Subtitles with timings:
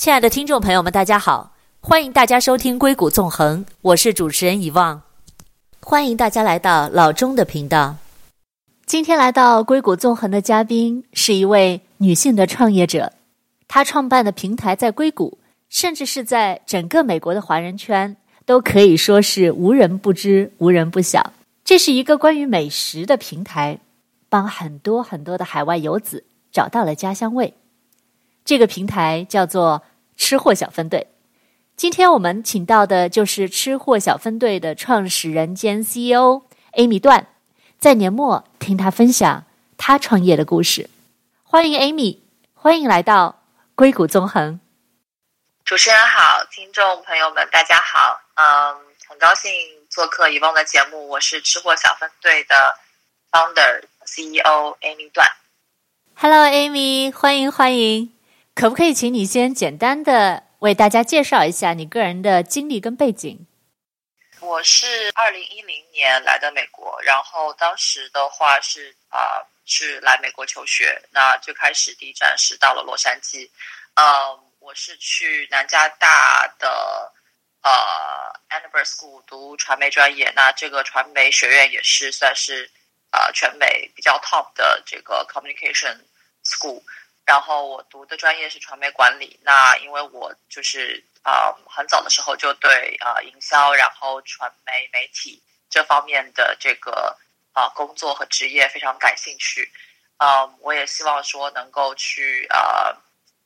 [0.00, 1.52] 亲爱的听众朋友们，大家好，
[1.82, 5.02] 欢迎大家收听《硅谷纵横》，我是主持人遗忘，
[5.78, 7.96] 欢迎大家来到老钟的频道。
[8.86, 13.12] 今天来到《硅谷纵横》的嘉宾是一位女性的创业者，
[13.68, 15.36] 她创办的平台在硅谷，
[15.68, 21.34] 甚至是在整个美国的华人圈，都可以说是无人不知、无人不晓。
[21.62, 23.78] 这是一个关于美食的平台，
[24.30, 27.52] 帮很多很多的海外游子找到了家乡味。
[28.42, 29.82] 这个平台叫做
[30.20, 31.08] “吃货小分队”。
[31.74, 36.42] 今天我们请到的就是“吃货小分队”的创始人兼 CEO
[36.74, 37.26] Amy 段，
[37.78, 39.46] 在年末听他分享
[39.78, 40.90] 他创业的故事。
[41.42, 42.18] 欢迎 Amy，
[42.52, 43.42] 欢迎来到
[43.74, 44.60] 硅谷纵横。
[45.64, 48.76] 主持人好，听众朋友们大家好，嗯，
[49.08, 49.50] 很高兴
[49.88, 51.08] 做客遗忘的节目。
[51.08, 52.74] 我是“吃货小分队”的
[53.30, 55.26] Founder CEO Amy 段。
[56.14, 58.12] Hello，Amy，欢迎欢迎。
[58.54, 63.46] 可不可以请你先简单的为大家介绍一下你个人的经历跟背景？
[64.40, 73.48] 我是二零一零年来的美国，然后当时的话是啊、是来美国求学，那最开始第一站是到了洛杉矶，
[73.94, 77.12] 嗯、呃，我是去南加大的
[77.62, 77.70] 呃
[78.50, 82.70] ，ANNEBERG School 读传媒专业，那这个传媒学院也是算是
[83.10, 85.96] 啊、呃、全美比较 top 的这个 communication
[86.44, 86.82] school。
[87.30, 97.16] 然后我读的专业是传媒管理，那因为我就是啊、很早的时候就对啊、营销，然后传媒媒体这方面的这个
[97.52, 99.70] 啊、工作和职业非常感兴趣，
[100.16, 102.92] 啊、我也希望说能够去啊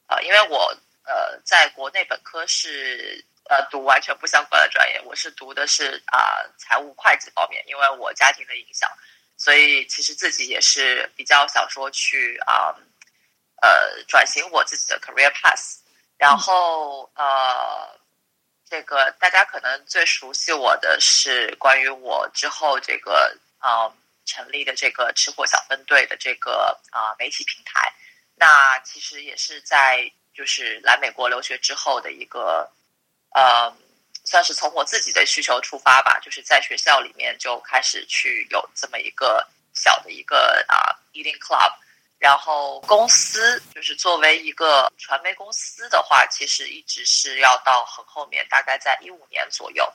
[0.06, 8.88] 啊、因为我呃在国内本科是呃读完全不相关的专业，我是读的是啊、财务会计方面，因为我家庭的影响，
[9.36, 12.74] 所以其实自己也是比较想说去啊。
[13.64, 15.78] 呃呃，转型我自己的 career path，
[16.18, 17.98] 然后呃，
[18.68, 27.90] 这个大家可能最熟悉我的是关于我之后这个啊、呃、成立的这个吃货小分队的这个啊、呃、媒体平台，
[28.34, 32.70] 那其实也是在就是来美国留学之后的一个
[33.34, 33.74] 呃，
[34.26, 41.72] 算是从我自己的需求出发吧，就是在学校里面就开始去有这么一个小的一个啊、呃、eating club。
[42.24, 49.86] 然后公司就是作为一个传媒公司的话，其实一直是要到很后面，大概在一五年左右，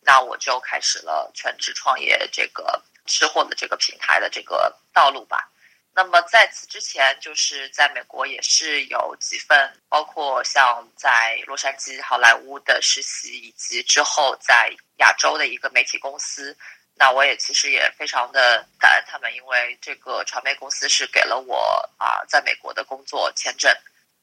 [0.00, 5.46] 那我就开始了全职创业这个吃货的这个平台的这个道路吧。
[5.94, 16.56] 那么在此之前，就是在美国也是有几份，包括像在洛杉矶好莱坞的实习，以及之后在亚洲的一个媒体公司。
[16.96, 23.74] 那我也其实也非常的感恩他们，因为这个传媒公司是给了我啊在美国的工作签证，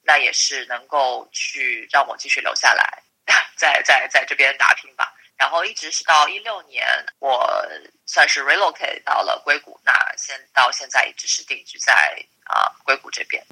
[0.03, 3.03] 那也是能够去让我继续留下来，
[3.57, 5.13] 在在在这边打拼吧。
[5.37, 6.85] 然后一直是到一六年，
[7.19, 7.67] 我
[8.05, 12.15] 算是 relocate 到了硅谷，那现到现在一直是定居在
[12.45, 13.43] 啊硅谷这边。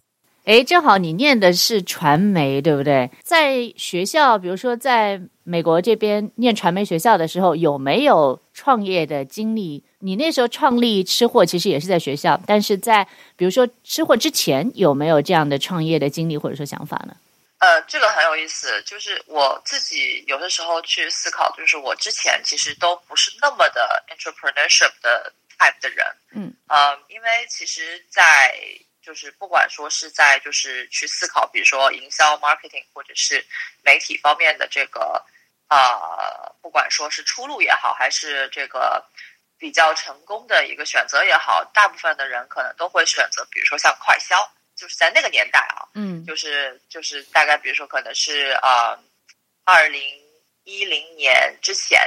[0.46, 3.10] 诶，正好你念的是传媒，对不对？
[3.24, 9.84] 在学校，比如说在美国这边念传媒学校的时候，有没有创业的经历？
[10.00, 17.16] 你那时候创立吃货，其实也是在学校，但是在比如说吃货之前，有没有这样的创业的经历或者说想法呢？
[17.60, 28.56] 呃，这个很有意思，就是我自己有的时候去思考，就是我之前其实都不是那么的 entrepreneurship 的 type 的人，嗯，呃，因为其实，在
[29.09, 33.44] 就是不管说是在就是去思考，比如说营销、marketing 或者是
[33.81, 35.25] 媒体方面的这个
[35.66, 39.03] 啊、呃，不管说是出路也好，还是这个
[39.58, 48.96] 比较成功的一个选择也好，大部分的人可能都会选择，比如说像快销，就是在那个年代啊，嗯，就是就是大概比如说可能是啊，
[49.64, 50.00] 二零
[50.66, 52.00] 一零年之前。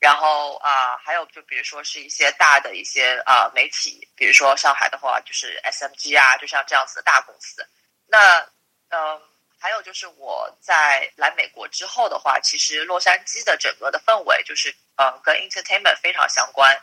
[0.00, 7.64] 然后啊、还有就比如说是一些大的一些啊、媒体，比如说上海的话就是 SMG 啊，就像这样子的大公司。
[8.06, 8.40] 那
[8.88, 9.20] 嗯、
[9.60, 16.74] 还有就是我在来美国之后的话，其实洛杉矶的整个的氛围就是嗯、跟 entertainment 非常相关，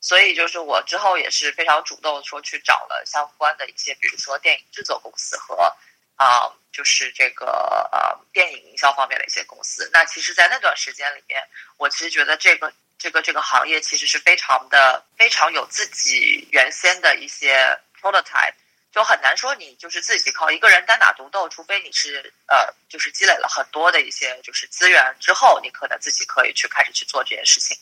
[0.00, 5.74] 所以就是我之后也是非常主动说去找了相关的一些，比如说电影制作公司和。
[6.16, 9.88] 啊、就是这个呃，电影营销方面的一些公司。
[9.92, 11.42] 那其实，在那段时间里面，
[11.76, 18.54] 我其实觉得这个这个这个行业其实是非常的非常有自己原先的一些 prototype，
[18.90, 27.76] 就很难说你就是自己靠一个人单打独斗，除非你是呃，就是积累了很多的一些就是资源之后，你可能自己可以去开始去做这件事情。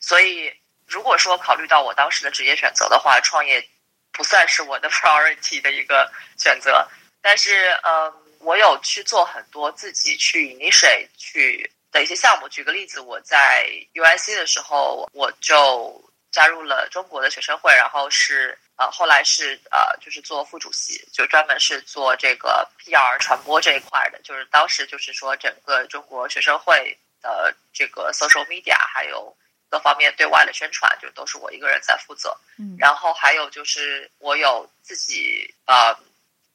[0.00, 0.52] 所以，
[0.86, 3.68] 如果说考虑到我当时的职业选择的话，创业
[4.12, 6.88] 不算是我的 priority 的一个选择。
[7.26, 12.48] 但是，嗯，我有去做很多自己去 initiate 去的一些项目。
[12.48, 16.00] 举个例子，我在 UIC 的时候，我就
[16.30, 24.20] 加入了中国的学生会，然后是呃，后来是呃，就是做副主席，就专门是做这个 PR 传播这一块的。
[24.22, 29.36] 就是当时就是说，整个中国学生会的这个 social media 还有
[29.68, 32.38] 各方面对外的宣传，就都是我一个人在负责。
[32.56, 35.92] 嗯，然后还有就是我有自己呃，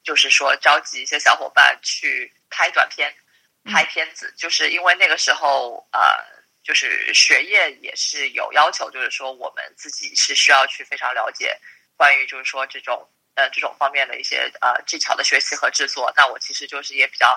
[0.02, 3.14] 就是说召集一些小伙伴去拍短片、
[3.64, 6.42] 拍片子，就是因为那个时候呃。
[6.64, 11.58] 就是学业也是有要求，就是说我们自己是需要去非常了解
[11.96, 16.12] 关于就是说这种呃这种方面的一些呃技巧的学习和制作。
[16.16, 17.36] 那我其实就是也比较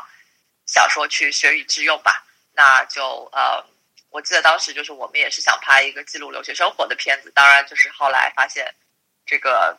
[0.67, 2.23] 想说去学以致用吧。
[2.53, 3.65] 那就呃，
[4.11, 8.75] 我记得当时就是我们也是想拍一个记录留学生活的片子，当然就是后来发现
[9.25, 9.75] 这个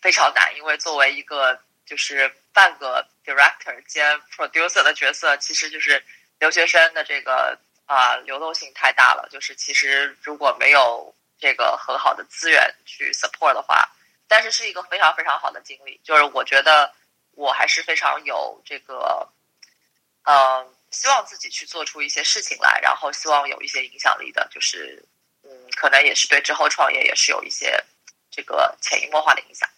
[0.00, 6.04] 非常难，因为作为一个就是半个 director 兼 producer 的角色，其实就是
[6.38, 7.58] 留学生的这个。
[7.88, 13.88] 啊，流动性太大了，就是其实如果没有这个很好的资源去 support 的话，
[14.26, 16.00] 但是是一个非常非常好的经历。
[16.02, 16.92] 就是我觉得
[17.30, 19.28] 我还是非常有这个，
[20.24, 25.00] 嗯、呃，希望自己去做出一些事情来，然后希望有一些影响力的，就是
[25.44, 27.80] 嗯，可能也是对之后创业也是有一些
[28.32, 29.68] 这个潜移默化的影响。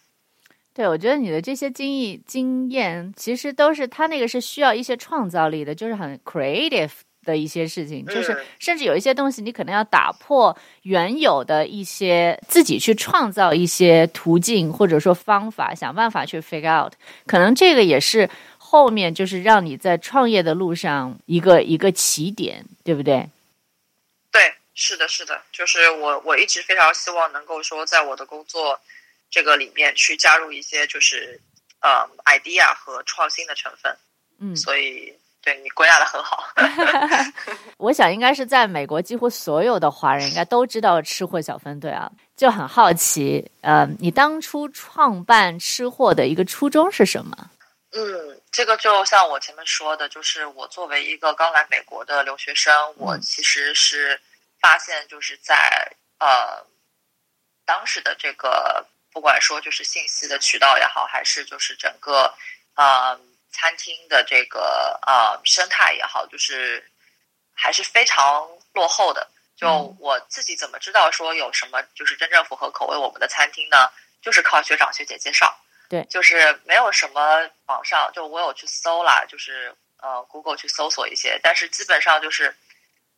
[0.79, 6.91] 对，我觉得你的这些经历经验，其实都是他那个是需要一些创造力的，就是很 creative。
[7.25, 16.93] 的一些事情，就是甚至有一些东西，你可能要打破原有的一些，自己去创造一些途径或者说方法，想办法去 figure out。
[17.27, 18.27] 可能这个也是
[18.57, 23.29] 后面就是让你在创业的路上一个一个起点，对不对？
[24.31, 28.79] 对，是的，是的，就是我我一直非常希望能够说，在我的工作
[29.29, 31.39] 这个里面去加入一些就是
[31.81, 33.95] 呃 idea 和创新的成分。
[34.39, 35.13] 嗯，所以。
[35.41, 36.43] 对，你归纳的很好，
[37.79, 47.49] 我想应该是在美国，几乎所有的华人应该都知道吃货小分队啊，就很好奇，呃，你当初创办吃货的一个初衷是什么？
[47.93, 54.19] 嗯，这个就像我前面说的，就是我作为一个刚来美国的留学生，嗯、我其实是
[54.59, 55.89] 发现就是在
[56.19, 56.61] 呃
[57.65, 58.85] 当时的这个
[59.19, 62.33] 不管说就是信息的渠道也好，还是就是整个
[62.75, 63.19] 呃。
[63.51, 66.87] 餐厅的这个呃生态也好，就是
[67.51, 69.27] 还是非常落后的。
[69.57, 69.67] 就
[69.99, 73.89] 我自己怎么知道说有什么就是真正符合口味我们的餐厅呢？
[74.21, 75.59] 就是靠学长学姐介绍。
[75.89, 82.55] 对，就是没有什么网上，就我有去搜啦，就是呃 Google 去搜索一些，但是基本上就是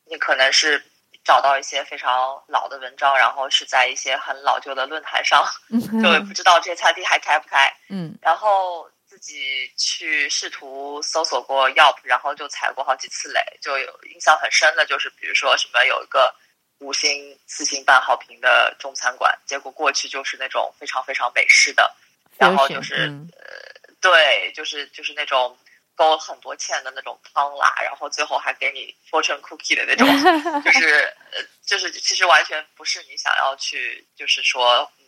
[0.05, 0.81] 你可能是
[1.23, 5.45] 找到一些非常老的文章，然后是在一些很老旧的论坛上，
[6.01, 7.73] 就也不知道这些餐厅还开不开。
[7.89, 8.89] 嗯，然后。
[9.11, 16.33] 自己去试图搜索过 Yelp，然后就踩过好几次雷，就有印象很深的，就是比如说什么有一个
[16.79, 21.93] 五星、四星半好评的中餐馆，结果过去就是那种非常非常美式的，
[22.37, 25.57] 然后就是、嗯、呃，对，就是就是那种
[25.95, 30.07] 勾很多芡的那种汤啦， 然后最后还给你 fortune cookie 的那种，
[30.63, 35.05] 就是呃，就是其实完全不是你想要去，就是说嗯。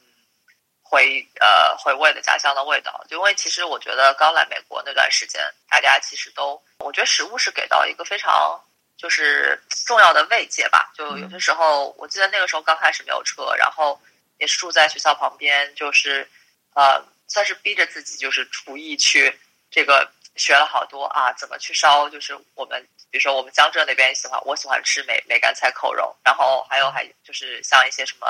[0.86, 8.62] 回呃回味的家乡的味道，就因为其实我觉得刚来美国那段时间，大家其实都，我觉得食物是给到一个非常
[8.96, 10.92] 就是重要的慰藉吧。
[10.96, 14.00] 就有些时候，我记得那个时候刚开始没有车，然后
[14.38, 16.30] 也是住在学校旁边，就是
[16.76, 19.36] 呃算是逼着自己就是厨艺去
[19.72, 28.28] 这个学了好多啊，怎么去烧，就是我们比如说我们江浙那边喜欢，我喜欢吃梅梅干菜扣肉，然后还有还就是像一些什么。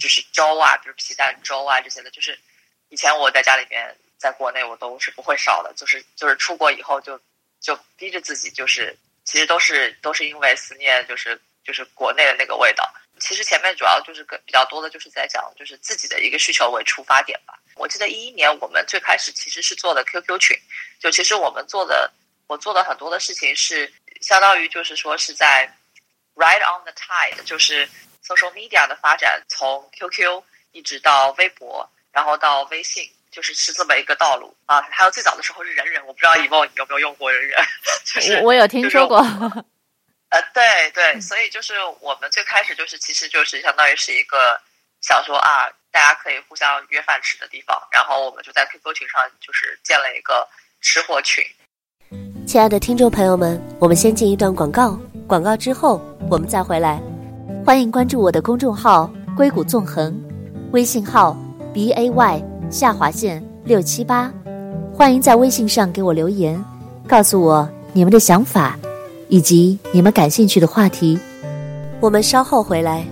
[0.00, 2.40] 就是粥啊，比如皮蛋粥啊这些的，就是
[2.88, 7.20] 以前我在家里面，在国内我都是不会烧的，就是就是出国以后就
[7.60, 12.90] 就逼着自己，就是其实都是都是因为思念，就是就是国内的那个味道。
[13.20, 17.58] 其实前面主要就是比较多的就是在讲，就是自己的一个需求为出发点吧。
[17.76, 20.56] 我记得一一年我们最开始其实是做的 QQ 群，
[21.00, 22.10] 就其实我们做的
[22.46, 25.70] 我做的很多的事情是相当于就是说是在
[26.34, 27.88] ride on the tide，就是。
[28.26, 30.42] social media 的发展从 QQ
[30.72, 34.80] 一直到微博，然后到微信，就是是这么一个道路啊。
[34.90, 37.62] 还有最早的时候是人人，我不知道以后你有没有用过人人，
[38.14, 39.20] 就是我有听说过。
[40.34, 44.60] 呃，对对，所以就是我们最开始就是其实就是相当于是一个
[45.00, 50.44] 想说啊，大家可以互相约饭吃的地方，然后我们就在 QQ 群上就是建了一个
[50.80, 51.44] 吃货群。
[52.48, 54.98] 亲爱的听众朋友们，我们先进一段广告，
[55.28, 57.00] 广告之后我们再回来。
[57.64, 60.12] 欢迎关注我的公众号“硅谷纵横”，
[60.74, 61.36] 微信号
[61.72, 64.32] b a y 下划线六七八。
[64.92, 66.60] 欢迎在微信上给我留言，
[67.08, 68.76] 告诉我你们的想法，
[69.28, 71.18] 以及你们感兴趣的话题。
[72.00, 73.04] 我们稍后回来。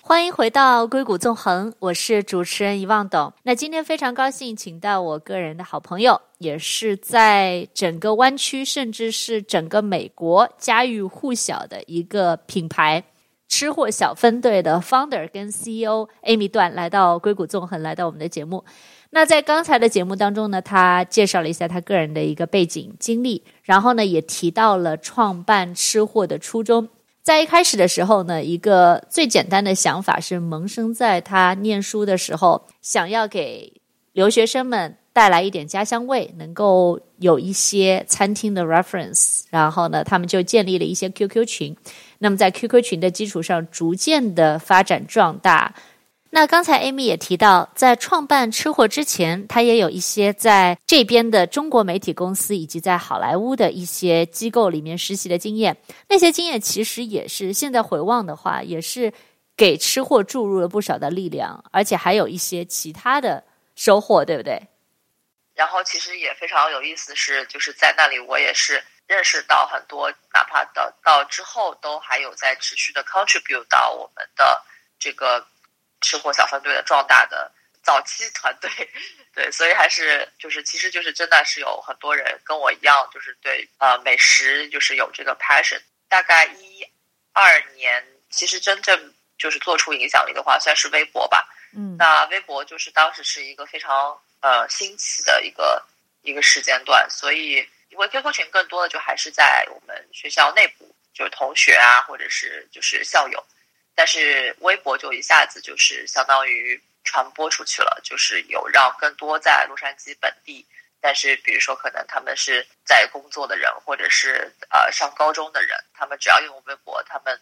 [0.00, 3.32] 欢迎回到《硅谷纵横》，我是主持人遗忘董。
[3.42, 13.04] 那今天非常高兴，请到我个人的好朋友，也是在整个湾区，甚至是整个美国家喻户晓的一个品牌——
[13.48, 18.64] 吃货小分队的 founder 跟 CEO Amy 段，来到《硅谷纵横》，来到我们的节目。
[19.10, 26.86] 那在刚才的节目当中呢，他介绍了一下他个人的一个背景经历，然后呢，也提到了创办吃货的初衷。
[27.22, 33.72] 在一开始的时候呢，一个最简单的想法是萌生在他念书的时候，想要给
[34.12, 39.44] 留学生们带来一点家乡味，能够有一些餐厅的 reference。
[39.50, 41.76] 然后呢，他们就建立了一些 QQ 群。
[42.18, 45.74] 那么在 QQ 群的基础上，逐渐的发展壮大。
[46.30, 55.74] 那刚才 Amy 也提到，在创办吃货之前，他也有一些在这边的中国媒体公司以及在好莱坞的一些机构里面实习的经验。
[56.06, 59.10] 那些经验其实也是现在回望的话，也是
[59.56, 63.42] 给吃货注入了不少的力量，而且还有一些其他的
[63.74, 64.60] 收获，对不对？
[65.54, 74.62] 然后其实也非常有意思是，就是在那里我也是认识到很多，哪怕到到之后都还有在持续的 contribute 到我们的
[75.00, 75.44] 这个。
[76.00, 77.50] 吃货小分队的壮大的
[77.82, 78.70] 早期团队，
[79.34, 85.82] 对，所以还是就是，其实就是真的是有很多人跟我一样，就是对呃美食就是有这个 passion。
[86.08, 86.86] 大概一
[87.32, 91.48] 二年，其实真正就是做出影响力的话，算是微博吧。
[91.74, 95.84] 嗯，那微博就是当时是一个非常呃兴起的一个
[96.22, 103.44] 一个时间段，所以因为 QQ 群更多的就还是在我们学校内部，就是同学啊，或者是就是校友。
[103.96, 110.64] 但是微博就一下子就是相当于传播出去了，就是有让更多在洛杉矶本地，
[111.00, 117.36] 但是比如说可能他们是在工作的人，或者是呃上高中的人，他们只要用微博，他们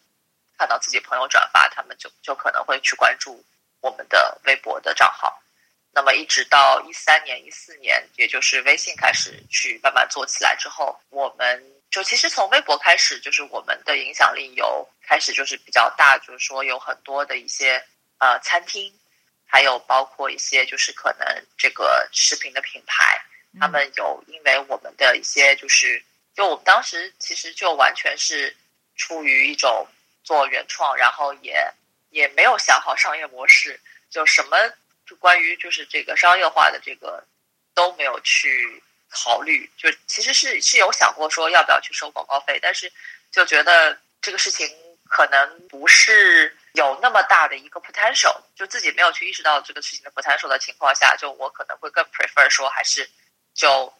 [0.57, 3.45] 看到自己朋友转发，他们就就可能会去关注
[3.83, 5.39] 我们的微博的账号。
[5.97, 11.73] 那么一直到一三年、一四年，也就是微信开始去慢慢做起来之后，我们。
[11.89, 17.83] 就其实从微博开始，就是我们的影响力有开始就是比较大，就是说有很多的一些
[18.19, 18.93] 呃餐厅，
[19.47, 23.19] 还有包括一些就是可能这个食品的品牌，
[23.59, 28.55] 他们有因为我们的一些就是，就我们当时其实就完全是
[28.97, 29.87] 出于一种
[30.25, 31.73] 做原创，然后也
[32.11, 34.59] 也没有想好商业模式，就什么
[35.07, 37.25] 就关于就是这个商业化的这个
[37.75, 38.83] 都没有去。
[39.09, 42.93] 考虑就其实是是有想过说要不要去收广告费，但是
[43.31, 44.69] 就觉得这个事情
[45.09, 53.09] 可能不是有那么大的一个 potential，就自己没有去意识到这个事情的 potential 的情况下，就我可能会更 prefer 说还是
[53.55, 53.91] 就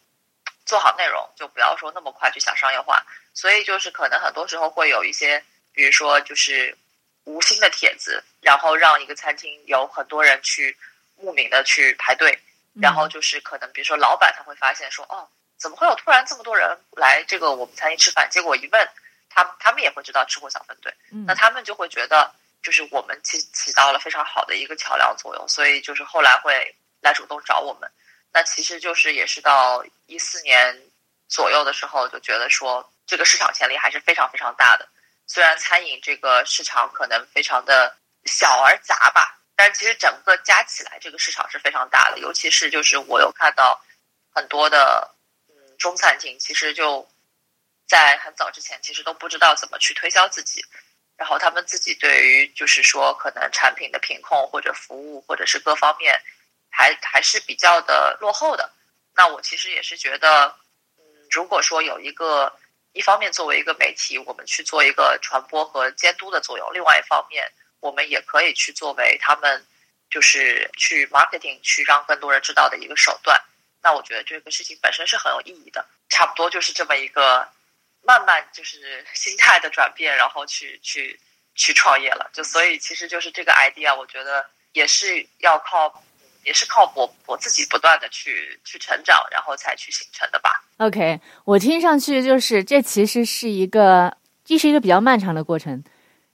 [0.65, 3.01] 做好内容，就不要说那么快去想商业化。
[3.33, 6.77] 所以就是可能很多时候会有一些，比如说就是
[7.23, 10.77] 无心的帖子，然后让一个餐厅有很多人去
[11.17, 12.39] 慕名的去排队。
[12.79, 18.29] 然后就是可能，比如说老板他会发现说，哦，怎么会有突然这么多人来这个我们餐厅吃饭？
[18.29, 18.87] 结果一问，
[19.31, 20.93] 他他们也会知道吃货小分队，
[21.25, 22.31] 那他们就会觉得，
[22.61, 27.89] 就是我们起起到了非常好的一个桥梁作用，所以就是后来会来主动找我们。
[28.31, 30.79] 那其实就是也是到一四年
[31.27, 34.87] 左右的时候，就觉得说这个市场潜力还是非常非常大的。
[35.25, 39.36] 虽然餐饮这个市场可能非常的小而杂吧。
[39.59, 42.19] 但其实整个加起来，这个市场是非常大的。
[42.19, 43.83] 尤其是就是我有看到
[44.29, 45.15] 很多的
[45.49, 47.09] 嗯中餐厅，其实就
[47.87, 50.63] 在很早之前，其实都不知道怎么去推销自己。
[51.17, 56.21] 然后他们自己对于就是说可能产品的品控或者服务或者是各方面
[56.69, 58.71] 还还是比较的落后的。
[59.15, 60.55] 那我其实也是觉得，
[60.99, 62.55] 嗯，如果说有一个
[62.93, 67.51] 一方面作为一个媒体，我们去做一个传播和监督的作用，另外一方面。
[67.79, 69.65] 我们也可以去作为他们，
[70.09, 73.39] 就是去 marketing，去让更多人知道的一个手段。
[73.83, 75.85] 那我觉得这个事情本身是很有意义的。
[76.09, 77.47] 差不多就是这么一个
[78.01, 81.19] 慢慢就是心态的转变，然后去去
[81.55, 82.29] 去创业了。
[82.33, 86.03] 就所以其实就是这个 idea，我觉得也是要靠，
[86.43, 90.63] 也是靠我我自己不断的去去成长，然后才去形成的吧。
[90.77, 95.83] OK，我听上去就是这其实是一个，这是一个比较漫长的过程。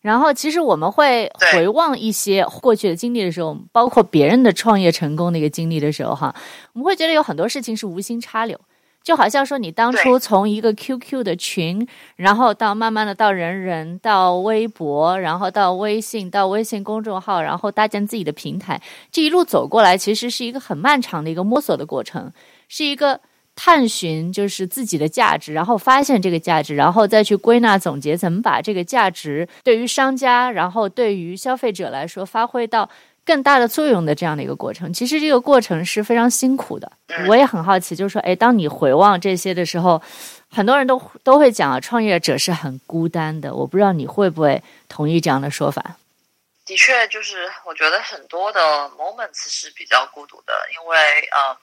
[0.04, 6.36] 然后，其实我们会回望一些过去的经历的时候，包括别人的创业成功的一个经历的时候，哈，
[6.74, 8.60] 我们会觉得有很多事情是无心插柳，
[9.02, 22.30] 就好像说你当初从一个 QQ 的群，然后到慢慢的到人人，到微博，然后到微信，到微信公众号，然后搭建自己的平台，这一路走过来，其实是一个很漫长的一个摸索的过程，
[22.68, 23.22] 是一个。
[23.56, 32.90] 探寻就是自己的价值，然后发现这个价值，然后再去归纳总结，怎么把这个价值对于商家，然后对于消费者来说发挥到
[33.24, 34.92] 更大的作用的这样的一个过程。
[34.92, 36.92] 其实这个过程是非常辛苦的。
[37.28, 40.02] 我也很好奇，就是说，哎，当你回望这些的时候，
[40.50, 43.54] 很多人都都会讲啊，创业者是很孤单的。
[43.54, 45.98] 我不知道你会不会同意这样的说法？
[46.66, 48.60] 的确，就是我觉得很多的
[48.98, 50.98] moments 是比较孤独的，因为
[51.38, 51.56] 嗯。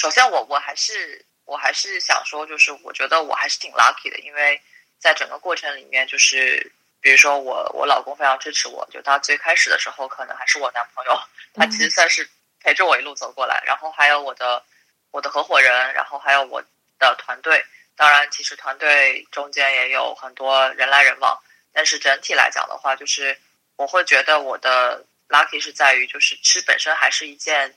[0.00, 4.58] 首先我，我我还是我还是想说，就是我觉得我还是挺 lucky 的，因为
[4.98, 11.20] 在整个过程里面，就是比如说我我老公非常支持我，就他最开始的时候，可能还是我男朋友，
[11.52, 12.26] 他其实算是
[12.60, 14.64] 陪着我一路走过来，然后还有我的
[15.10, 16.62] 我的合伙人，然后还有我
[16.98, 17.62] 的团队。
[17.94, 21.38] 当然，其实团队中间也有很多人来人往，
[21.74, 23.38] 但是整体来讲的话，就是
[23.76, 27.74] 我会觉得我的 lucky 是在于，就是吃本身还是一件。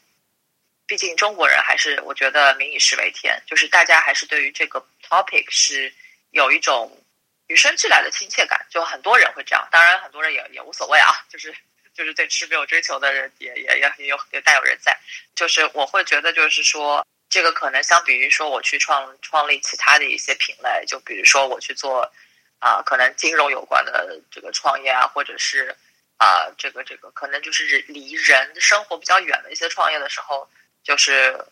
[0.85, 5.91] 毕竟中国人还是我觉得民以食为天，就是大家还是对于这个 topic 是
[6.31, 7.01] 有一种
[7.47, 9.65] 与生俱来的亲切感，就很多人会这样。
[9.71, 11.55] 当然，很多人也也无所谓啊，就是
[11.93, 14.97] 就是对吃没有追求的人也也也也有也大有人在。
[15.35, 22.11] 就是我会觉得，就是说这个可能相比于说我去创创立其他的一些品类，就比如说我去做
[22.59, 25.75] 啊、可能金融有关的这个创业啊，或者是
[26.17, 30.45] 啊、这个这个可能就是离人生活比较远的一些创业的时候。
[30.83, 31.45] 就是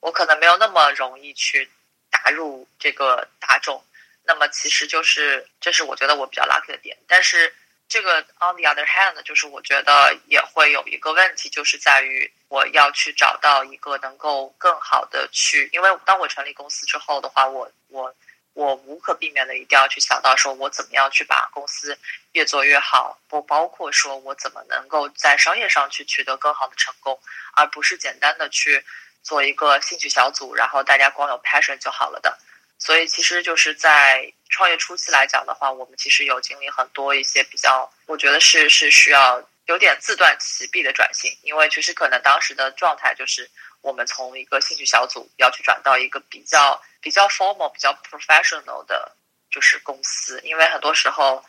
[0.00, 1.70] 我可能没有那么容易去
[2.10, 3.84] 打入这个大众，
[4.24, 6.96] 那么其实就是这是我觉得我比较 lucky 的点。
[7.06, 7.54] 但是
[7.88, 18.14] 这个 on the other hand，就是我觉得也会有一个问题，就是在于我要去找到一个能够更好的去，因为当我成立公司之后的话，我我
[18.58, 21.96] 我无可避免的一定要去想到说我怎么样去把公司
[22.32, 27.16] 越做越好，不包括说我怎么能够在商业上去取得更好的成功。
[27.54, 28.84] 而不是简单的去
[29.22, 32.36] 做一个兴趣小组，然后大家光有 passion 就好了的。
[32.80, 43.48] 所以其实就是在创业初期来讲的话，我们其实有经历很多一些比较，我觉得是是需要有点自断其臂的转型，因为其实可能当时的状态就是
[43.88, 49.16] 我们从一个兴趣小组要去转到一个比较比较 formal、比较 professional 的，
[49.50, 50.40] 就是公司。
[50.44, 51.42] 因为很多时候，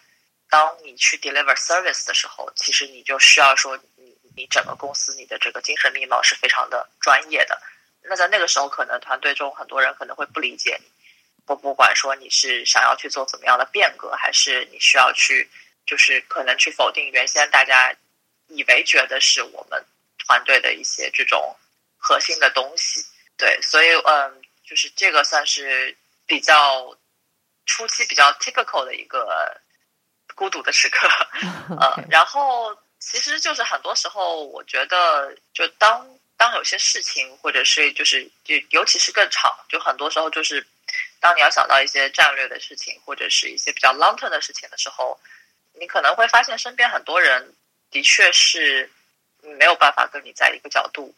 [0.50, 3.78] 当你去 deliver service 的时候，其实你就需要说。
[3.98, 7.62] 你你整个公司，你的这个精神面貌是非常的专业的。
[8.04, 10.86] 那在那个时候，可能团队中很多人可能会不理解你，
[11.46, 15.50] 不不管说你是想要去做怎么样的变革，还是你需要去，
[15.86, 17.94] 就是可能去否定原先大家
[18.48, 19.84] 以为觉得是我们
[20.20, 21.54] 团队的一些这种
[22.10, 23.06] 核心的东西。
[23.38, 25.96] 对，所以嗯，就是这个算是
[26.26, 26.98] 比较
[27.68, 29.56] 初期比较 typical 的一个
[30.34, 31.08] 孤独的时刻。
[31.80, 32.76] 呃，然后。
[33.02, 40.68] 其实就是很多时候，我觉得就当当有些事情，或者是就是就尤其是更长，就很多时候就是
[41.22, 45.18] 当你要想到一些战略的事情，或者是一些比较 long term 的事情的时候，
[45.80, 47.56] 你可能会发现身边很多人
[47.90, 48.92] 的确是
[49.44, 51.16] 没有办法跟你在一个角度。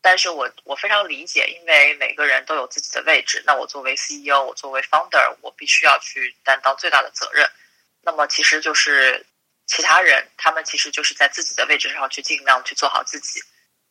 [0.00, 3.42] 但是我我非常理解，因为每个人都有自己的位置。
[3.46, 7.48] 那我作为 CEO，我作为 founder，我必须要去担当最大的责任。
[8.02, 9.24] 那么其实就是。
[9.70, 13.38] 其他人，他们其实就是在自己的位置上去尽量去做好自己，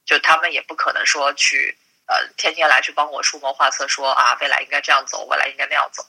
[0.08, 6.04] 就他们也不可能说去呃天天来去帮我出谋划策说，啊未来应该这样走，未来应该那样走，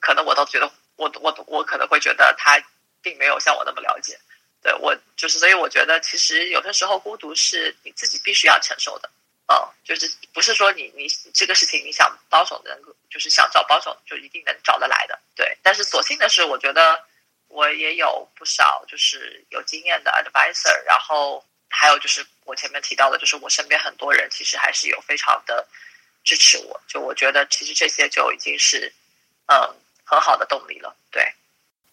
[0.00, 2.56] 可能我都觉得我我我可能会觉得他
[3.02, 4.16] 并没有像我那么了解，
[4.62, 9.10] 对我就是所以我觉得其实有的时候孤独是你自己必须要承受的，
[9.50, 17.04] 嗯，就是不是说你你这个事情你想帮手能够就是想找帮手就一定能找得来的，对，但是所幸的是我觉得。
[17.52, 25.66] 我也有不少就是有经验的 advisor，然后还有就是我前面提到的，就是我身边很多人其实还是有非常的
[26.22, 28.94] 支持我，就我觉得其实这些就已经是
[29.46, 29.58] 嗯
[30.04, 30.94] 很好的动力了。
[31.10, 31.34] 对，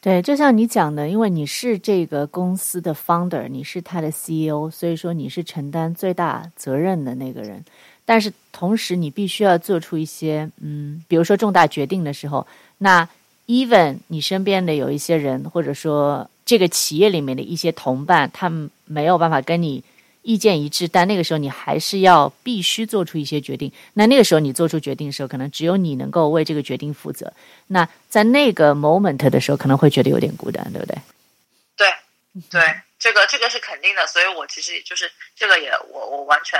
[0.07, 7.61] 对，就像你讲的，因为你是这个公司的 founder，你是他的 CEO，所以说你是承担最大责任的那个人，
[8.05, 13.05] 但是同时你必须要做出一些嗯，比如说重大决定的时候，那。
[13.47, 19.81] even 你身边的有一些人，或者说这个企业里面的一些同伴，他们没有办法跟你
[20.27, 23.71] 意见一致，但那个时候你还是要必须做出一些决定。
[23.93, 27.31] 那那个时候你做出决定的时候，可能只有你能够为这个决定负责。
[27.67, 30.97] 那在那个 moment 的时候，可能会觉得有点孤单，对不对？
[31.77, 31.87] 对，
[32.51, 32.61] 对，
[32.99, 34.05] 这个这个是肯定的。
[34.05, 36.59] 所以我其实就是这个也我我完全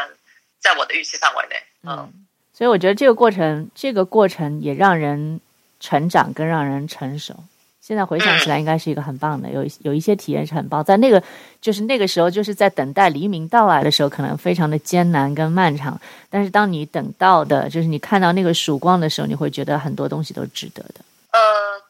[0.61, 1.55] 在我的预期范围内。
[1.83, 1.97] 嗯。
[1.97, 5.39] 嗯所以我觉得这个过程，这个过程也让人
[5.79, 7.43] 成长，更让人成熟。
[7.87, 10.83] 现在回想起来，应该是一个很棒的，有有一些体验是很棒。
[10.83, 11.23] 在那个
[11.61, 15.97] 就是那个时候，就是在等待黎明到来的时候，可能非常的艰难跟漫长。
[16.29, 20.95] 但是当你等到的，就是你看到那个曙光的时候，你会觉得很多东西都值得的。
[21.31, 21.39] 呃，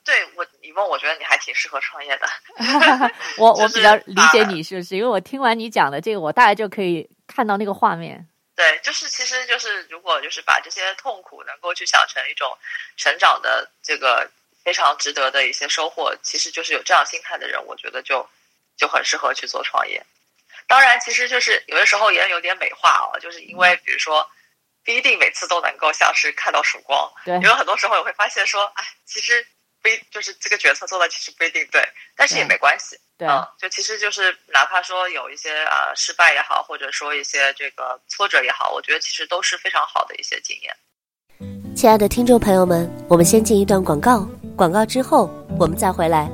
[0.06, 3.12] 对我，你问，我觉得你还挺适合创业的。
[3.40, 4.96] 我我比较理解你，是不是？
[4.96, 8.24] 因为我听完你讲的这个，我大概就可以看到那个画面。
[8.56, 12.48] 对，就是其实就是如果就是把这些痛苦能够去想成一种
[12.98, 14.30] 成长的这个。
[14.68, 18.28] 非常值得的一些收获，其实就是有这样心态的人，我觉得就
[18.76, 20.06] 就很适合去做创业。
[20.68, 24.30] 当然，其实就是有的时候也有点美化哦，就是因为比如说
[24.84, 29.48] 不一定每次都能够像是看到曙光，对，因为很多时候也会发现说，哎，其实
[29.82, 31.82] 不一就是这个决策做的其实不一定对，
[32.18, 40.76] 但是也没关系，对，嗯，就其实就是哪怕说有一些啊、呃、失败也好，或者说一些这个挫折也好，我觉得其实都是非常好的一些经验。
[41.74, 44.28] 亲爱的听众朋友们，我们先进一段广告。
[44.58, 46.28] 广告之后，我们再回来。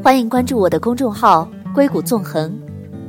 [0.00, 2.56] 欢迎关注我的公众号“硅谷纵横”，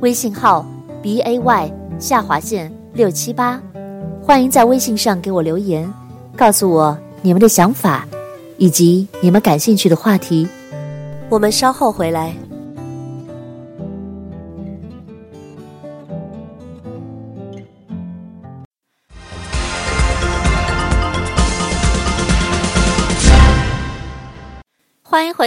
[0.01, 0.65] 微信号
[0.99, 3.61] b a y 下划线六七八。
[4.19, 5.87] 欢迎在微信上给我留言，
[6.35, 8.07] 告诉我你们的想法，
[8.57, 10.47] 以及你们感兴趣的话题。
[11.29, 12.33] 我们稍后回来。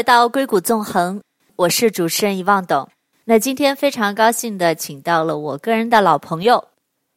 [0.00, 1.20] 来到硅谷纵横，
[1.56, 2.88] 我是主持人一望董。
[3.26, 6.68] 那今天非常高兴的请到了我个人的老朋友，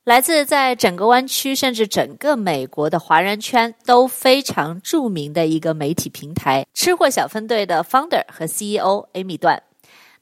[0.03, 9.63] 来自在整个湾区甚至整个美国的华人圈都非常著名的一个媒体平台“吃货小分队”的 founder 和 CEO Amy 段。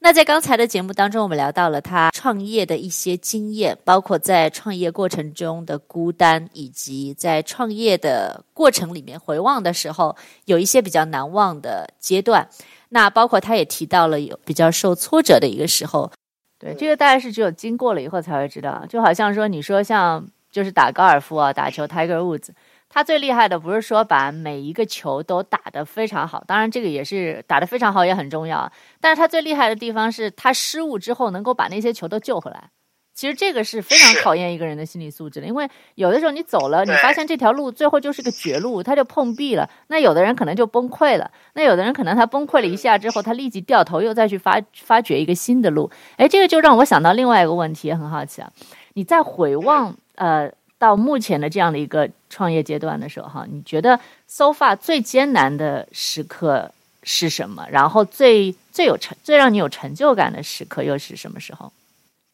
[0.04, 12.48] 那在刚才的节目当中，我们聊到了他创业的一些经验，包括在创业过程中的孤单，以及在创业的过程里面回望的时候，有一些比较难忘的阶段。
[12.88, 16.10] 那包括他也提到了有比较受挫折的一个时候。
[16.58, 18.84] 对，这个大概是只有经过了以后才会知道。
[18.88, 22.48] 就好像说，你说像就是打高尔夫啊，打球，Tiger Woods。
[22.94, 28.70] 他最厉害的不是说把每一个球都打得非常好，当然这个也是打得非常好也很重要。
[29.00, 32.68] 但是他最厉害的地方是他失误之后能够把那些球都救回来。
[33.14, 39.68] 其实这个是非常考验一个人的心理素质的，因为有的时候你走了，你发现这条路最后就是个绝路，他就碰壁了。
[39.88, 45.90] 那有的人可能就崩溃了，那有的人可能他崩溃了一下之后，他立即掉头又再去发发掘一个新的路。
[46.16, 48.50] 哎，这个就让我想到另外一个问题，也很好奇啊。
[48.92, 50.52] 你在回望呃。
[50.82, 56.72] 到目前的这样的一个创业阶段的时候，哈，你觉得 so far 最艰难的时刻
[57.04, 57.64] 是什么？
[57.70, 61.72] 然后最最有成、最让你有成就感的时刻又是什么时候？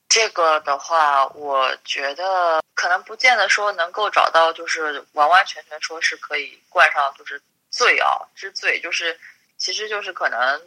[0.08, 9.14] 这个的话，我觉得可能不见得说能够找到，就是完完全全说是可以冠上就是最啊之最，就是
[9.58, 10.58] 其实就是可能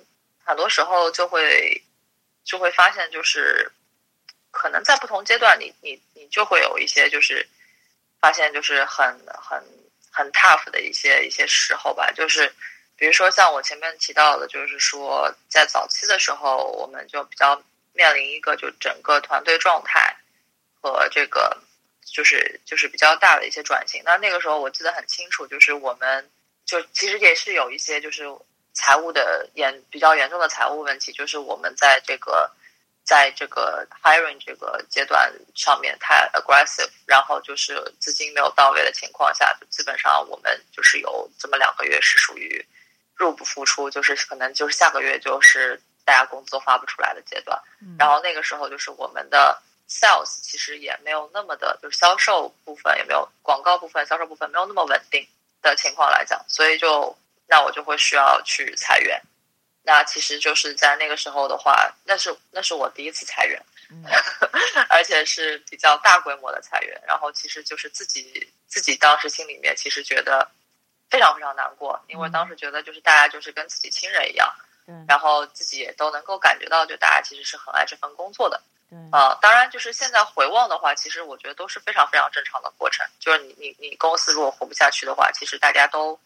[0.44, 1.82] 很多时候就会
[2.44, 3.72] 就会发现，就是
[4.52, 7.44] 可能在不同阶段，你你你就会有一些就是。
[8.22, 9.60] 发现就是很很
[10.12, 12.54] 很 tough 的一些一些时候吧，就是
[12.96, 17.60] 比如说像我前面提到的，就是说在早期的时候，我们就比较
[17.94, 20.16] 面临一个就整个团队状态
[20.80, 21.58] 和这个
[22.06, 24.02] 就是就是比较大的一些转型。
[24.06, 26.30] 那那个时候我记得很清楚，就是我们
[26.64, 28.26] 就其实也是有一些就是
[28.74, 32.52] 财务的严比较严重的财务问题，就是我们在这个。
[33.12, 42.66] 在这个 hiring 这个阶段上面太 aggressive，然后就是资金没有到位的情况下，就基本上我们就是有这么两个月是属于
[43.14, 47.62] 入不敷出，就是可能就是下个月就是大家工资都发不出来的阶段。
[48.00, 55.28] 然后那个时候就是我们的 sales 其实也没有那么的，就是销售部分也没有广告部分、销售部分没有那么稳定
[55.62, 57.14] 的情况来讲，所以就
[57.46, 59.22] 那我就会需要去裁员。
[59.84, 64.04] 那其实就是在那个时候的话，那是那是我第一次裁员，嗯、
[64.90, 67.02] 而且是比较大规模的裁员。
[67.08, 70.48] 然后其实就是自己自己当时心里面其实觉得
[71.10, 74.48] 非常非常难过，因为当时觉得就是大家就是跟自己亲人一样，
[74.88, 78.62] 嗯、然后自己也都能够感觉到，就大家其实是很爱这份工作的。
[79.10, 83.06] 啊、呃，当然就是现在回望的话，其实我觉得都是非常非常正常的过程。
[83.20, 86.20] 就是你你你公司如果活不下去的话，其实大家都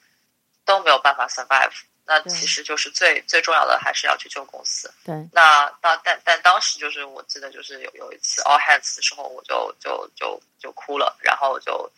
[0.65, 1.71] 都没有办法 survive。
[2.07, 4.93] 那其实就是最最重要的，还是要去救公司。
[5.03, 5.15] 对。
[5.33, 11.91] 那那但但当时就是我记得就是有有一次 all hands 的时候，我就就就就哭了，然后就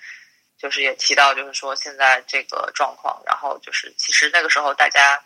[0.57, 5.21] 就是也提到就是说现在这个状况，然后就是其实那个时候大家，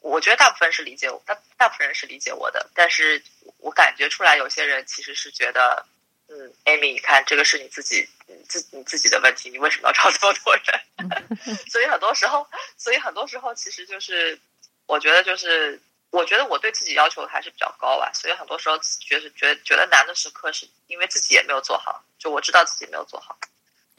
[0.00, 3.22] 我觉得大部分是理解我，大大部分人是理解我的，但是
[3.58, 5.84] 我感觉出来有些人其实是觉得
[6.30, 11.56] 嗯，Amy，你看这个是你自己你自你自己的问题，你为什么要招这么多人？
[11.70, 14.38] 所以很多时候，所以很多时候其实就是，
[14.86, 23.38] 我觉得就是，我觉得我对自己要求还是比较高吧，所以很多时候觉得觉得觉得难的时刻，是因为自己也没有做好，就我知道自己没有做好。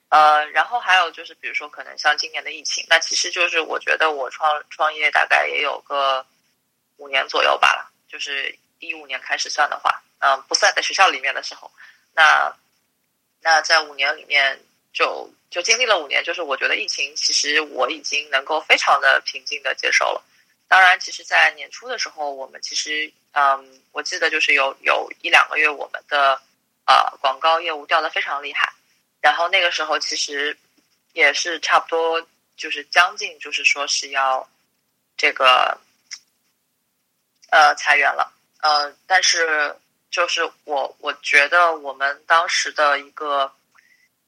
[0.09, 6.23] 呃，然后还有就是，比如说可能像今年的疫情，那其实就是我觉得我创创业大概也有个
[6.97, 11.71] 五年左右吧，就是一五年开始算的话，嗯、不算在学校里面的时候。
[12.13, 12.54] 那，
[13.41, 14.60] 那在五年里面
[14.91, 20.22] 就就经历了五年，就是我觉得疫情其实我已经能够非常的平静的接受了。
[20.67, 26.41] 当然，其实，在年初的时候，我们其实嗯，我记得就是有有一两个月，我们的
[26.86, 28.72] 呃广告业务掉的非常厉害。
[29.22, 30.58] 然后那个时候其实
[31.13, 34.48] 也是差不多，就是将近就是说是要
[35.15, 35.80] 这个
[37.50, 39.74] 呃裁员了，呃，但是。
[40.12, 43.52] 就是我，我觉得我们当时的一个，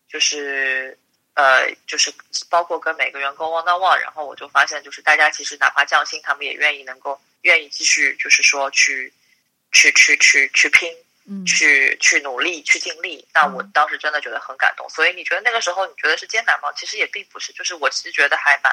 [0.07, 0.97] 就是
[1.33, 2.13] 呃，就是
[2.49, 9.11] 包括跟每个员工 one on one，然后我就发现，就是大家其实哪怕降薪，他们也愿意能够愿意继续，就是说去
[9.71, 13.27] 去去去去拼，嗯，去去努力去尽力。
[13.33, 14.87] 那我当时真的觉得很感动。
[14.89, 16.71] 所以你觉得那个时候你觉得是艰难吗？
[16.73, 18.71] 其实也并不是，就是我其实觉得还蛮，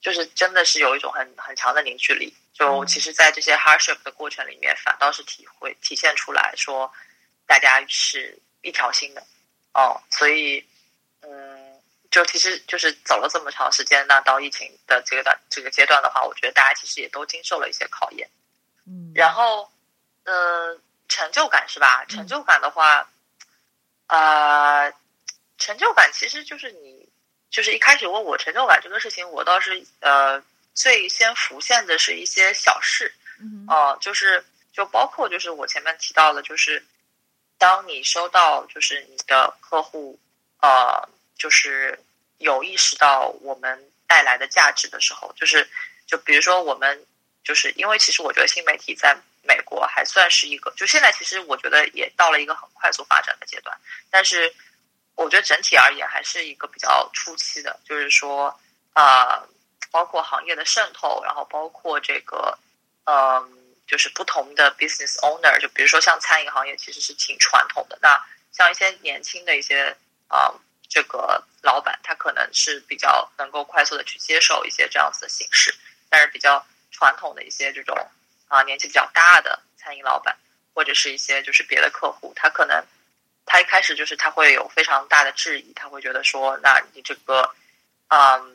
[0.00, 2.34] 就是真的是有一种很很强的凝聚力。
[2.52, 6.90] 就其实，在这些 hardship 的过程里面，反倒是体会体现出来说，
[7.46, 9.22] 大家是一条心的
[9.74, 10.00] 哦。
[10.10, 10.64] 所以，
[11.20, 11.80] 嗯，
[12.10, 18.26] 就其实就是走了这么长时间，那到疫情的这个段这个阶段的话，我觉得大家其实也都经受了一些考验。
[18.86, 19.70] 嗯，然后，
[20.24, 22.06] 呃，成就感是吧？
[22.06, 23.06] 成就感的话，
[24.06, 24.90] 呃，
[25.58, 26.85] 成就感其实就是你，
[27.50, 30.42] 就是一开始问我成就感这个事情，我倒是呃。
[30.78, 36.84] 最先浮现的是一些小事，嗯，呃，就是就包括就是我前面提到的，就是
[37.56, 40.20] 当你收到就是你的客户，
[40.60, 41.98] 呃，就是
[42.36, 45.66] 有意识到我们带来的价值的时候，就是
[46.06, 47.06] 就比如说我们
[47.42, 53.74] 就是因为其实我觉得新媒体在美国还算是一个，就现在其实我觉得也到了一个很快速发展的阶段，
[54.10, 54.54] 但是
[55.16, 58.56] 我觉得整体而言还是一个比较初期的，就是说
[58.92, 59.44] 啊。
[59.92, 62.58] 包括行业的渗透，然后包括这个，
[63.04, 68.20] 嗯，就是不同的 business owner，就比如说像餐饮行业其实是挺传统的，那
[68.52, 69.96] 像一些年轻的一些
[70.28, 70.52] 啊、
[70.86, 75.74] 这个老板他可能是比较能够快速的去接受一些这样子的形式，
[76.10, 77.96] 但是比较传统的一些这种
[78.48, 80.36] 啊年纪比较大的餐饮老板，
[80.74, 82.84] 或者是一些就是别的客户，他可能
[83.46, 87.50] 他一开始就是他会有非常大的质疑，他会觉得说，那你这个，
[88.08, 88.54] 嗯。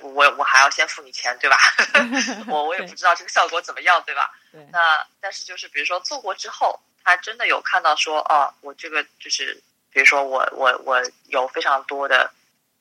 [0.00, 1.58] 我我还要先付你钱，对吧？
[2.48, 4.30] 我我也不知道这个效果怎么样，对吧？
[4.50, 4.66] 对。
[4.72, 12.32] 那但是就是比如说做过之后，他真的有看到说，哦，我这个就是，比如说我我我有非常多的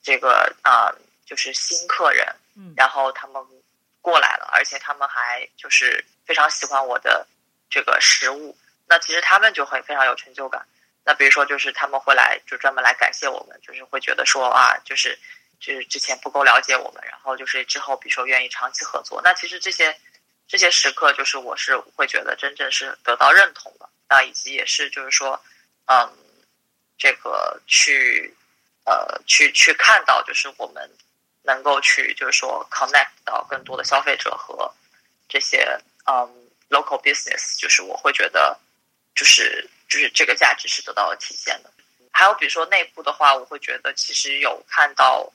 [0.01, 3.43] 这个啊、呃，就是新客人，嗯，然后他们
[3.99, 7.27] 过来了，而且他们还就是非常喜欢我的
[7.69, 10.65] 这个食物，那其实他们就会非常有成就感。
[11.05, 15.17] 那比如说就是他们会来就专门来感谢我们，就是会觉得说啊，就是。
[15.59, 19.97] 就是之前不够了解我们，然后就是之后，比如说愿意长期合作，那其实这些
[20.45, 25.41] 这些时刻，就是我是会觉得真正是得到认同的，那以及也是就是说，
[25.85, 26.11] 嗯，
[26.97, 28.35] 这个去
[28.83, 30.91] 呃去去看到，就是我们
[31.43, 34.69] 能够去就是说 connect 到更多的消费者和
[35.29, 38.59] 这些嗯 local business，就是我会觉得
[39.15, 41.71] 就是就是这个价值是得到了体现的。
[42.11, 45.31] 还有比如说内部的话，我会觉得其实有看到。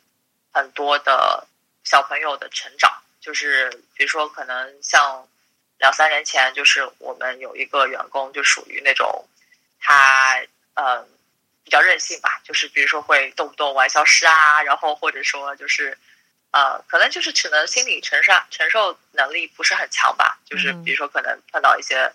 [0.51, 1.47] 很多的
[1.85, 2.91] 小朋友的成长，
[3.21, 5.29] 就是比如说，可能像
[5.79, 9.29] 两三年前，就是我们有一个员工，就属于那种
[9.79, 10.41] 他
[10.75, 11.07] 嗯
[11.63, 15.97] 比较任性吧，就是比如说会动不动玩消失啊，然后或者说就是
[16.51, 22.11] 呃，可能就是只能心理承受承受能力不是很强吧，就是比如说可能碰到一些，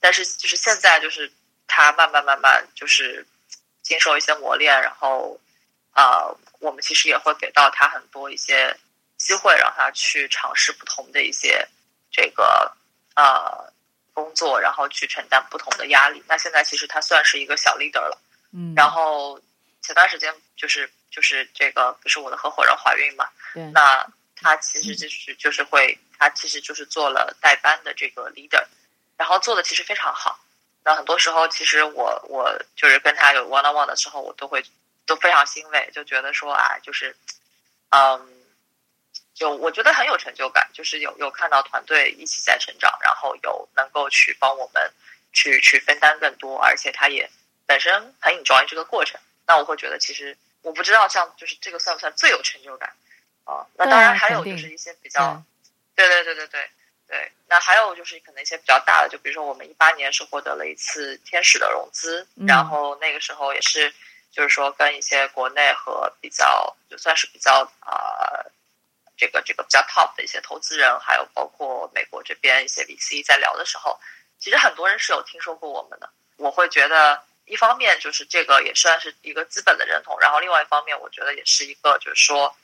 [0.00, 1.30] 但是就是现在就是
[1.66, 3.26] 他慢慢慢慢就是
[3.82, 5.40] 经受一些磨练，然后。
[5.98, 6.28] 呃，
[6.60, 8.76] 我们其实也会给到他很多一些
[9.16, 11.66] 机会，让他去尝试不同的一些
[12.12, 12.70] 这个
[13.14, 13.72] 呃
[14.12, 16.22] 工作，然后去承担不同的压力。
[16.28, 18.20] 那现在其实他算是一个小 leader 了，
[18.52, 18.74] 嗯。
[18.76, 19.40] 然后
[19.80, 23.64] 前段时间就是就是这个不是我的合伙人怀孕嘛，对。
[23.70, 24.06] 那
[24.38, 28.62] 他其实就是就是会，他其实就是做了代班的这个 leader，
[29.16, 30.38] 然后做的其实非常好。
[30.86, 34.64] 那很多时候其实我我就是跟他有 one on one 的时候，我都会。
[35.08, 37.14] 都非常欣慰，就觉得说啊，就是，
[37.90, 38.28] 嗯，
[39.34, 44.92] 就我觉得很有成就感，就是有有看到团队一起在成长，然后有能够去帮我们
[45.32, 47.30] 去去分担更多，而且他也
[47.66, 52.92] 本身很 enjoy 这个过程，那我会觉得其实我不知道像就是这个算不算最有成就感
[53.44, 53.64] 啊？
[53.76, 55.40] 那当然还有就是一些比较，
[55.94, 56.68] 对对对对对
[57.08, 57.32] 对。
[57.48, 63.92] 那还有就是可能一些比较大的，就比如说我们一八年是获得了一次天使的融资，嗯、然后那个时候也是
[64.32, 67.94] 就是说跟一些国内和比较就算是比较啊、
[68.32, 68.50] 呃、
[69.16, 73.98] 这个这个比较 top 的一些投资人，还有包括美国这边一些 VC 在聊的时候，
[74.38, 76.10] 其实很多人是有听说过我们的。
[76.36, 82.54] 我会觉得，一方面就是这个也算是一个资本的认同，然后另外一方面，我觉得也是一个就是说，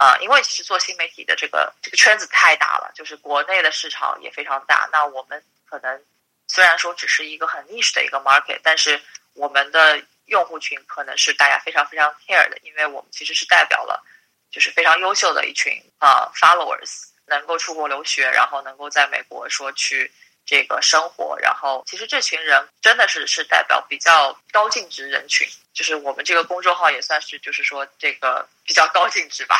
[0.00, 4.88] 啊、因为其实做新媒体的这个这个圈子太大了，就是国内的市场也非常大。
[4.90, 6.02] 那我们可能
[6.48, 8.98] 虽然说只是一个很 niche 的一个 market，但是
[9.34, 14.02] 我们的用户群可能是大家非常非常 care 的，因为我们其实是代表了
[14.50, 20.10] 就是非常优秀的一群啊、呃、followers，能够出国留学，然后能够在美国说去。
[20.46, 29.56] 这个生活，然后其实这群人真的是是代表比较高净值人群，就是我们这个公众号也算是就是说这个比较高净值吧，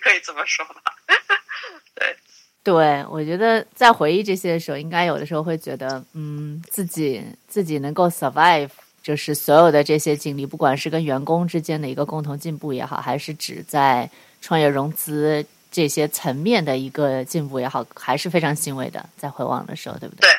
[0.00, 0.82] 可以这么说吧。
[1.94, 2.16] 对，
[2.64, 8.70] 对，我觉得在回忆这些的时候，应该有的时候会觉得，嗯，自己自己能够 survive，
[9.02, 15.46] 就是所有的这些经历，不管是跟员工之间的一个共同进步也好，还是只在创业融资。
[15.76, 19.04] 这些层面的一个进步也好，还是非常欣慰的。
[19.18, 20.26] 在回望的时候，对不对？
[20.26, 20.30] 对。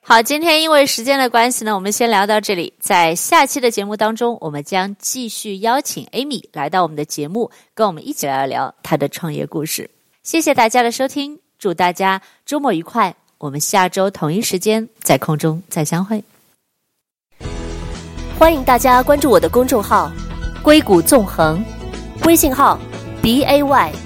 [0.00, 2.72] 好，今天因为时间的关系呢，我们先聊到这里。
[2.78, 9.90] 在下期的节目当中，我们将继续邀请 Amy 来到我们的节目，跟我们一起来聊她的创业故事。
[10.22, 13.12] 谢谢大家的收听，祝大家周末愉快。
[13.38, 16.22] 我们下周同一时间在空中再相会。
[18.38, 20.12] 欢迎大家关注我的公众号
[20.62, 21.60] “硅谷纵横”，
[22.24, 22.78] 微信号
[23.20, 24.05] b a y。